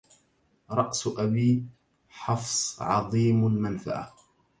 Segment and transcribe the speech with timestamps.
[0.71, 1.65] رأس أبي
[2.09, 4.13] حفص عظيم المنفعه